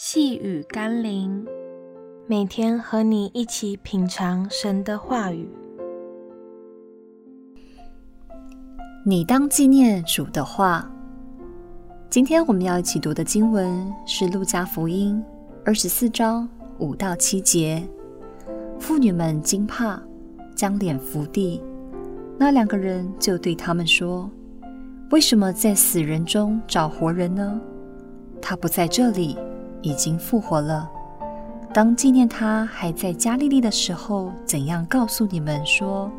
[0.00, 1.44] 细雨甘霖，
[2.28, 5.50] 每天和你一起品尝神的话语。
[9.04, 10.88] 你当纪念主的话。
[12.08, 15.20] 今天我们要一起读的经文是《路加福音》
[15.64, 17.82] 二十四章五到七节。
[18.78, 20.00] 妇女们惊怕，
[20.54, 21.60] 将脸伏地。
[22.38, 24.30] 那两个人就对他们说
[25.10, 27.60] ：“为什么在死人中找活人呢？
[28.40, 29.36] 他不在这里。”
[29.82, 30.90] 已经复活了。
[31.72, 36.10] 当纪念他还在加利利的时候，怎样告诉你们说，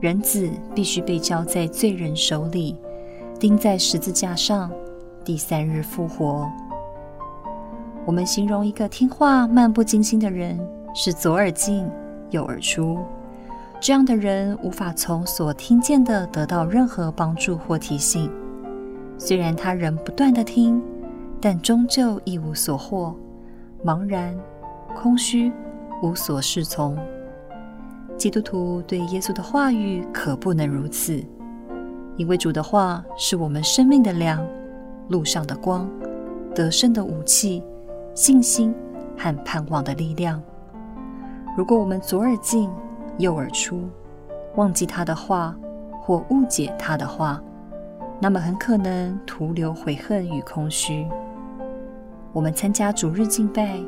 [0.00, 2.76] 人子必须被交在罪人手里，
[3.38, 4.70] 钉在十字架上，
[5.24, 6.50] 第三日复活。
[8.04, 10.58] 我们形容一个听话、漫不经心的人，
[10.94, 11.86] 是左耳进
[12.30, 12.98] 右耳出。
[13.78, 18.30] 这样的人无法从所听见的得到任何帮助或提醒，
[19.18, 20.82] 虽然他仍不断地听。
[21.44, 23.12] 但终究一无所获，
[23.84, 24.32] 茫然、
[24.94, 25.52] 空虚、
[26.00, 26.96] 无所适从。
[28.16, 31.20] 基督徒对耶稣的话语可不能如此，
[32.16, 34.46] 因为主的话是我们生命的粮，
[35.08, 35.90] 路上的光，
[36.54, 37.60] 得胜的武器，
[38.14, 38.72] 信心
[39.18, 40.40] 和盼望的力量。
[41.56, 42.70] 如果我们左耳进
[43.18, 43.82] 右耳出，
[44.54, 45.56] 忘记他的话
[46.00, 47.42] 或误解他的话，
[48.20, 51.04] 那么很可能徒留悔恨与空虚。
[52.32, 53.78] 我们参加主日敬拜、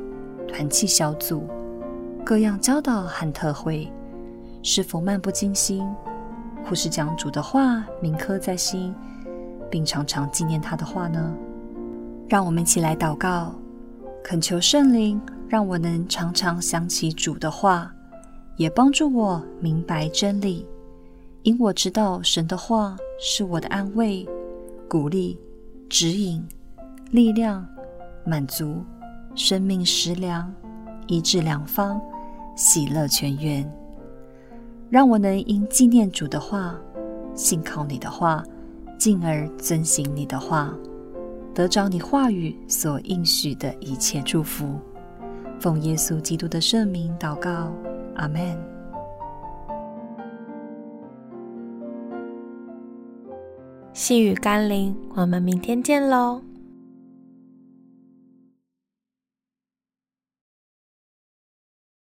[0.47, 1.48] 团契小组、
[2.23, 3.91] 各样教导和特会，
[4.62, 5.83] 是否漫不经心，
[6.62, 8.95] 或是将主的话铭刻在心，
[9.70, 11.34] 并常常纪念他的话呢？
[12.28, 13.55] 让我们一起来祷告，
[14.23, 17.91] 恳求圣灵让我能常常想起主的话，
[18.56, 20.67] 也帮助我明白真理。
[21.45, 24.29] 因我知道神的话是我的安慰、
[24.86, 25.39] 鼓励、
[25.89, 26.47] 指引、
[27.11, 27.67] 力量。
[28.25, 28.83] 满足
[29.34, 30.53] 生命食粮，
[31.06, 32.00] 医治良方，
[32.56, 33.70] 喜乐全源，
[34.89, 36.74] 让我能因纪念主的话，
[37.34, 38.42] 信靠你的话，
[38.96, 40.73] 进而遵行你的话，
[41.52, 44.79] 得着你话语所应许的一切祝福。
[45.61, 47.73] 奉耶稣基督的圣名祷告，
[48.17, 48.57] 阿门。
[53.92, 56.40] 细雨甘霖，我们明天见喽。